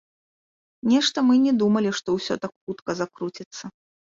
Нешта 0.93 1.17
мы 1.27 1.33
не 1.45 1.53
думалі, 1.63 1.89
што 1.99 2.17
ўсё 2.17 2.33
так 2.47 2.51
хутка 2.63 2.91
закруціцца. 3.03 3.63